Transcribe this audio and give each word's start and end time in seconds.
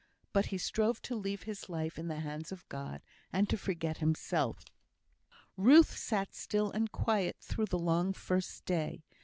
But 0.33 0.47
he 0.47 0.57
strove 0.57 0.99
to 1.03 1.15
leave 1.15 1.43
his 1.43 1.69
life 1.69 1.99
in 1.99 2.07
the 2.07 2.21
hands 2.21 2.51
of 2.51 2.67
God, 2.69 3.03
and 3.31 3.47
to 3.51 3.55
forget 3.55 3.99
himself. 3.99 4.65
Ruth 5.55 5.95
sat 5.95 6.33
still 6.33 6.71
and 6.71 6.91
quiet 6.91 7.37
through 7.39 7.67
the 7.67 7.77
long 7.77 8.11
first 8.13 8.65
day. 8.65 9.03